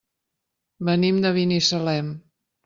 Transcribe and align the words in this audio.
Venim 0.87 1.19
de 1.27 1.31
Binissalem. 1.37 2.11